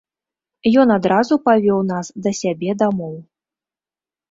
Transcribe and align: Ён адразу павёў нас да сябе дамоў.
Ён 0.83 0.93
адразу 0.95 1.33
павёў 1.51 1.79
нас 1.91 2.11
да 2.27 2.35
сябе 2.41 2.69
дамоў. 2.83 3.15